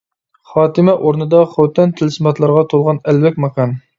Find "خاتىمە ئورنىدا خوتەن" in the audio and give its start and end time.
0.53-1.93